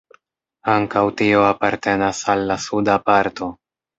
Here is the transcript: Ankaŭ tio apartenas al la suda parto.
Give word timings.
Ankaŭ 0.75 1.03
tio 1.19 1.43
apartenas 1.49 2.21
al 2.35 2.43
la 2.53 2.57
suda 2.65 2.95
parto. 3.13 3.53